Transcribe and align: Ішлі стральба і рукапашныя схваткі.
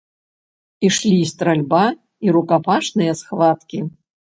Ішлі 0.89 1.19
стральба 1.33 1.85
і 2.27 2.37
рукапашныя 2.41 3.11
схваткі. 3.25 3.89